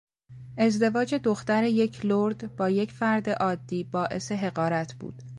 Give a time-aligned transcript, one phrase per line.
[0.57, 5.23] ازدواج دختر یک لرد با یک فرد عادی باعث حقارت بود.